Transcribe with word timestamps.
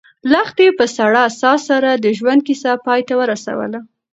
لښتې 0.31 0.67
په 0.77 0.85
سړه 0.97 1.23
ساه 1.41 1.59
سره 1.67 1.89
د 2.03 2.05
ژوند 2.17 2.41
کیسه 2.47 2.71
پای 2.85 3.01
ته 3.07 3.13
ورسوله. 3.21 3.79